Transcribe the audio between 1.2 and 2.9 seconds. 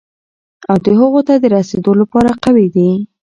ته د رسېدو لپاره قوي،